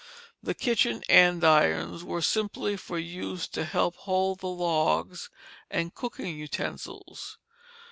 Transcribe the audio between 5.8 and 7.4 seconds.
cooking utensils.